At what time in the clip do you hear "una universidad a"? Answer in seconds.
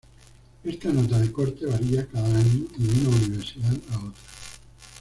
3.07-3.97